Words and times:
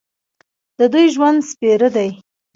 د 0.77 0.79
دوی 0.93 1.05
ژوند 1.15 1.39
سپېره 1.49 1.89
دی. 1.95 2.09